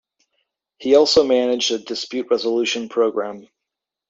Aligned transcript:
He 0.79 0.95
also 0.95 1.23
managed 1.23 1.69
a 1.69 1.77
dispute 1.77 2.25
resolution 2.31 2.89
program. 2.89 3.47